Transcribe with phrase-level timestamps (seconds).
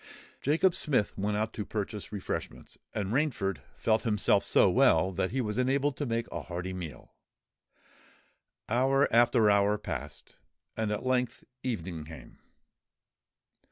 [0.41, 5.41] Jacob Smith went out to purchase refreshments; and Rainford felt himself so well that he
[5.41, 7.13] was enabled to make a hearty meal.
[8.67, 10.37] Hour after hour passed;
[10.75, 12.39] and at length evening came.